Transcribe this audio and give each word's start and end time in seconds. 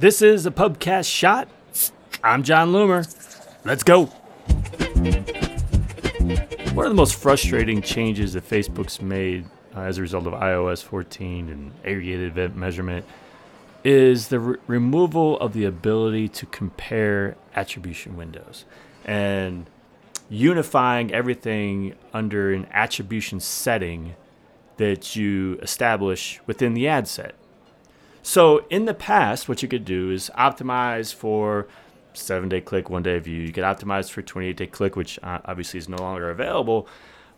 This 0.00 0.22
is 0.22 0.46
a 0.46 0.50
Pubcast 0.50 1.04
shot. 1.04 1.46
I'm 2.24 2.42
Jon 2.42 2.72
Loomer. 2.72 3.04
Let's 3.66 3.82
go. 3.82 4.06
One 6.72 6.86
of 6.86 6.90
the 6.90 6.96
most 6.96 7.16
frustrating 7.16 7.82
changes 7.82 8.32
that 8.32 8.48
Facebook's 8.48 9.02
made 9.02 9.44
uh, 9.76 9.80
as 9.80 9.98
a 9.98 10.00
result 10.00 10.26
of 10.26 10.32
iOS 10.32 10.82
14 10.82 11.50
and 11.50 11.72
aggregated 11.84 12.28
event 12.28 12.56
measurement 12.56 13.04
is 13.84 14.28
the 14.28 14.40
re- 14.40 14.56
removal 14.66 15.38
of 15.38 15.52
the 15.52 15.66
ability 15.66 16.28
to 16.28 16.46
compare 16.46 17.36
attribution 17.54 18.16
windows 18.16 18.64
and 19.04 19.68
unifying 20.30 21.12
everything 21.12 21.94
under 22.14 22.54
an 22.54 22.66
attribution 22.72 23.38
setting 23.38 24.14
that 24.78 25.14
you 25.14 25.58
establish 25.60 26.40
within 26.46 26.72
the 26.72 26.88
ad 26.88 27.06
set. 27.06 27.34
So 28.22 28.64
in 28.70 28.84
the 28.84 28.94
past, 28.94 29.48
what 29.48 29.62
you 29.62 29.68
could 29.68 29.84
do 29.84 30.10
is 30.10 30.30
optimize 30.36 31.14
for 31.14 31.68
seven 32.12 32.48
day 32.48 32.60
click, 32.60 32.90
one 32.90 33.02
day 33.02 33.18
view. 33.18 33.42
You 33.42 33.52
could 33.52 33.64
optimize 33.64 34.10
for 34.10 34.22
28 34.22 34.56
day 34.56 34.66
click, 34.66 34.96
which 34.96 35.18
uh, 35.22 35.38
obviously 35.44 35.78
is 35.78 35.88
no 35.88 35.98
longer 35.98 36.30
available, 36.30 36.88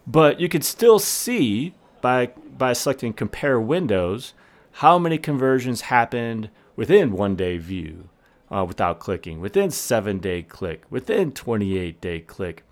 but 0.06 0.40
you 0.40 0.48
could 0.48 0.64
still 0.64 0.98
see 0.98 1.74
by 2.00 2.26
by 2.56 2.72
selecting 2.72 3.12
compare 3.12 3.60
windows 3.60 4.34
how 4.76 4.98
many 4.98 5.18
conversions 5.18 5.82
happened 5.82 6.50
within 6.76 7.12
one 7.12 7.36
day 7.36 7.58
view 7.58 8.08
uh, 8.50 8.64
without 8.64 8.98
clicking, 8.98 9.40
within 9.40 9.70
seven 9.70 10.18
day 10.18 10.42
click, 10.42 10.82
within 10.90 11.32
28 11.32 12.00
day 12.00 12.20
click. 12.20 12.64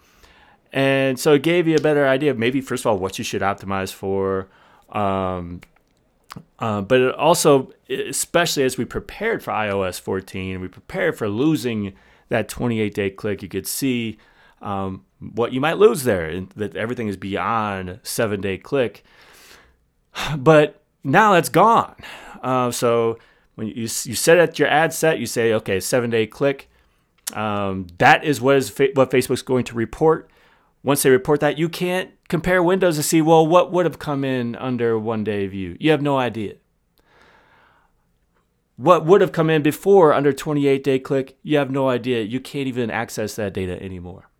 And 0.72 1.18
so 1.18 1.34
it 1.34 1.42
gave 1.42 1.66
you 1.66 1.76
a 1.76 1.80
better 1.80 2.06
idea 2.06 2.30
of 2.30 2.38
maybe, 2.38 2.60
first 2.60 2.84
of 2.84 2.92
all, 2.92 2.98
what 2.98 3.18
you 3.18 3.24
should 3.24 3.42
optimize 3.42 3.92
for. 3.92 4.48
Um, 4.90 5.62
uh, 6.58 6.80
but 6.82 7.00
it 7.00 7.14
also, 7.14 7.72
especially 7.88 8.62
as 8.62 8.78
we 8.78 8.84
prepared 8.84 9.42
for 9.42 9.52
iOS 9.52 10.00
14, 10.00 10.60
we 10.60 10.68
prepared 10.68 11.16
for 11.18 11.28
losing 11.28 11.94
that 12.28 12.48
28 12.48 12.94
day 12.94 13.10
click, 13.10 13.42
you 13.42 13.48
could 13.48 13.66
see 13.66 14.18
um, 14.62 15.04
what 15.18 15.52
you 15.52 15.60
might 15.60 15.78
lose 15.78 16.04
there, 16.04 16.26
and 16.26 16.50
that 16.50 16.76
everything 16.76 17.08
is 17.08 17.16
beyond 17.16 18.00
seven 18.02 18.40
day 18.40 18.56
click. 18.56 19.04
But 20.36 20.82
now 21.02 21.32
that's 21.32 21.48
gone. 21.48 21.96
Uh, 22.42 22.70
so 22.70 23.18
when 23.54 23.68
you, 23.68 23.74
you 23.74 23.86
set 23.86 24.38
at 24.38 24.58
your 24.58 24.68
ad 24.68 24.92
set, 24.92 25.18
you 25.18 25.26
say, 25.26 25.52
okay, 25.54 25.80
seven 25.80 26.10
day 26.10 26.26
click. 26.26 26.68
Um, 27.32 27.86
that 27.98 28.24
is 28.24 28.40
what 28.40 28.56
is 28.56 28.70
fa- 28.70 28.88
what 28.94 29.10
Facebook's 29.10 29.42
going 29.42 29.64
to 29.64 29.74
report. 29.74 30.30
Once 30.82 31.02
they 31.02 31.10
report 31.10 31.40
that, 31.40 31.58
you 31.58 31.68
can't 31.68 32.10
compare 32.28 32.62
windows 32.62 32.96
to 32.96 33.02
see, 33.02 33.20
well, 33.20 33.46
what 33.46 33.70
would 33.70 33.84
have 33.84 33.98
come 33.98 34.24
in 34.24 34.56
under 34.56 34.98
one 34.98 35.22
day 35.24 35.46
view. 35.46 35.76
You 35.78 35.90
have 35.90 36.00
no 36.00 36.18
idea. 36.18 36.54
What 38.76 39.04
would 39.04 39.20
have 39.20 39.32
come 39.32 39.50
in 39.50 39.62
before 39.62 40.14
under 40.14 40.32
28 40.32 40.82
day 40.82 40.98
click, 40.98 41.36
you 41.42 41.58
have 41.58 41.70
no 41.70 41.90
idea. 41.90 42.22
You 42.22 42.40
can't 42.40 42.66
even 42.66 42.90
access 42.90 43.36
that 43.36 43.52
data 43.52 43.80
anymore. 43.82 44.30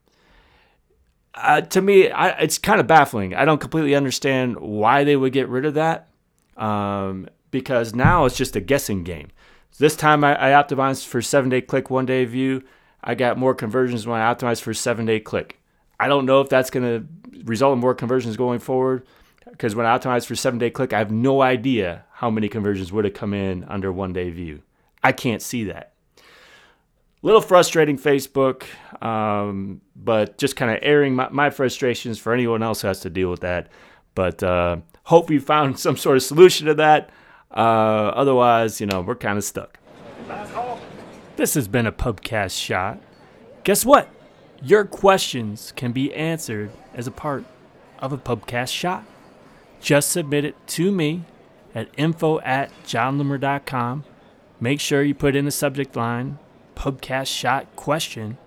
Uh, 1.35 1.61
to 1.61 1.83
me, 1.83 2.11
I, 2.11 2.31
it's 2.41 2.57
kind 2.59 2.81
of 2.81 2.87
baffling. 2.87 3.35
I 3.35 3.45
don't 3.45 3.61
completely 3.61 3.95
understand 3.95 4.59
why 4.59 5.05
they 5.05 5.17
would 5.17 5.33
get 5.33 5.49
rid 5.49 5.67
of 5.67 5.75
that 5.75 6.09
um, 6.57 7.29
because 7.51 7.95
now 7.95 8.25
it's 8.25 8.37
just 8.37 8.57
a 8.57 8.61
guessing 8.61 9.05
game. 9.05 9.29
This 9.79 9.95
time 9.95 10.25
I, 10.25 10.53
I 10.53 10.63
optimized 10.63 11.07
for 11.07 11.21
seven 11.21 11.51
day 11.51 11.61
click, 11.61 11.91
one 11.91 12.07
day 12.07 12.25
view. 12.25 12.63
I 13.05 13.15
got 13.15 13.39
more 13.39 13.55
conversions 13.55 14.07
when 14.07 14.21
I 14.21 14.35
optimized 14.35 14.63
for 14.63 14.75
seven 14.75 15.07
day 15.07 15.21
click. 15.21 15.60
I 16.01 16.09
don't 16.09 16.25
know 16.25 16.41
if 16.41 16.49
that's 16.49 16.71
going 16.71 16.85
to 16.85 17.07
result 17.45 17.75
in 17.75 17.79
more 17.79 17.95
conversions 17.95 18.39
going 18.39 18.59
forward 18.59 19.07
because 19.51 19.77
when 19.77 19.85
I 19.85 19.97
optimized 19.99 20.25
for 20.25 20.35
seven 20.35 20.59
day 20.59 20.71
click, 20.71 20.95
I 20.95 20.99
have 20.99 21.11
no 21.11 21.43
idea 21.43 22.07
how 22.13 22.31
many 22.31 22.49
conversions 22.49 22.91
would 22.91 23.05
have 23.05 23.13
come 23.13 23.35
in 23.35 23.65
under 23.65 23.93
one 23.93 24.15
day 24.15 24.31
view. 24.31 24.63
I 25.03 25.13
can't 25.13 25.43
see 25.43 25.65
that. 25.65 25.93
Little 27.23 27.43
frustrating, 27.43 27.99
Facebook, 27.99 28.65
um, 29.05 29.83
but 29.95 30.39
just 30.39 30.57
kind 30.57 30.71
of 30.71 30.79
airing 30.81 31.15
my, 31.15 31.29
my, 31.29 31.51
frustrations 31.51 32.19
for 32.19 32.33
anyone 32.33 32.63
else 32.63 32.81
who 32.81 32.89
has 32.89 33.01
to 33.01 33.11
deal 33.11 33.31
with 33.31 33.41
that. 33.41 33.69
But 34.15 34.43
uh, 34.43 34.79
hope 35.05 35.31
you 35.31 35.39
found 35.39 35.79
some 35.79 35.99
sort 35.99 36.17
of 36.17 36.23
solution 36.23 36.67
to 36.67 36.75
that. 36.75 37.11
Uh, 37.51 38.13
otherwise, 38.15 38.81
you 38.81 38.87
know, 38.87 39.03
we're 39.03 39.17
kind 39.17 39.37
of 39.37 39.45
stuck. 39.45 39.79
This 41.37 41.53
has 41.55 41.69
been 41.69 41.87
a 41.87 41.93
Pubcast 41.93 42.59
shot. 42.59 43.01
Guess 43.65 43.85
what? 43.85 44.09
Your 44.63 44.85
questions 44.85 45.73
can 45.75 45.93
be 45.93 46.13
answered 46.15 46.71
as 46.95 47.07
a 47.07 47.11
part 47.11 47.45
of 47.99 48.13
a 48.13 48.19
Pubcast 48.19 48.73
shot. 48.73 49.05
Just 49.81 50.11
submit 50.11 50.45
it 50.45 50.55
to 50.69 50.93
me 50.93 51.25
at 51.75 51.89
info 51.97 52.41
at 52.41 52.71
jonloomer.com. 52.85 54.05
Make 54.61 54.81
sure 54.81 55.03
you 55.03 55.15
put 55.15 55.35
in 55.35 55.47
the 55.47 55.51
subject 55.51 55.97
line 55.97 56.39
Pubcast 56.75 57.27
shot 57.27 57.67
question, 57.77 58.39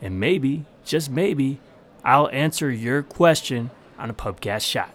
and 0.00 0.18
maybe, 0.20 0.66
just 0.84 1.10
maybe, 1.10 1.60
I'll 2.04 2.28
answer 2.28 2.70
your 2.70 3.02
question 3.02 3.70
on 3.98 4.10
a 4.10 4.14
Pubcast 4.14 4.62
shot. 4.62 4.90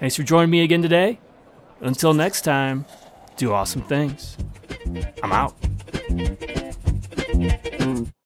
Thanks 0.00 0.16
for 0.16 0.22
joining 0.22 0.50
me 0.50 0.62
again 0.62 0.82
today. 0.82 1.18
Until 1.80 2.14
next 2.14 2.42
time, 2.42 2.84
do 3.36 3.52
awesome 3.52 3.82
things. 3.82 4.36
I'm 5.22 5.32
out. 5.32 5.54